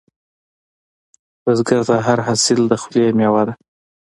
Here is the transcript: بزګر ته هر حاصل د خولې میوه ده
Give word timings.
بزګر 1.43 1.79
ته 1.87 1.95
هر 2.07 2.19
حاصل 2.27 2.59
د 2.67 2.73
خولې 2.81 3.05
میوه 3.19 3.41
ده 3.47 3.53